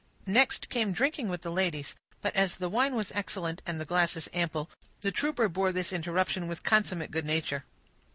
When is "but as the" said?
2.23-2.69